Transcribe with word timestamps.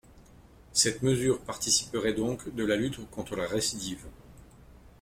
Cette 0.73 1.03
mesure 1.03 1.39
participerait 1.41 2.15
donc 2.15 2.49
de 2.55 2.65
la 2.65 2.75
lutte 2.75 3.07
contre 3.11 3.35
la 3.35 3.45
récidive. 3.47 4.03